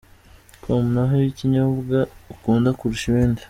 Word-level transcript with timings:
com: 0.63 0.83
Naho 0.93 1.15
ikinyobwa 1.31 1.97
ukunda 2.33 2.69
kurusha 2.77 3.05
ibindi?. 3.11 3.39